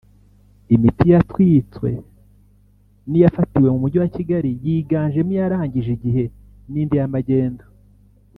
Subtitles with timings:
[0.75, 1.89] Imiti yatwitswe
[3.09, 6.23] ni iyafatiwe mu Mujyi wa Kigali yiganjemo iyarangije igihe
[6.71, 7.63] n’indi ya magendu